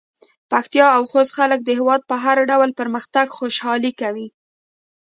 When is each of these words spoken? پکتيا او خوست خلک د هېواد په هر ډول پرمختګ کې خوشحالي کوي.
پکتيا 0.51 0.87
او 0.97 1.03
خوست 1.11 1.31
خلک 1.37 1.59
د 1.63 1.69
هېواد 1.79 2.01
په 2.09 2.15
هر 2.23 2.37
ډول 2.49 2.69
پرمختګ 2.79 3.25
کې 3.29 3.35
خوشحالي 3.37 3.91
کوي. 4.01 4.27